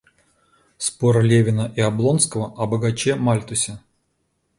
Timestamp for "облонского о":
1.79-2.65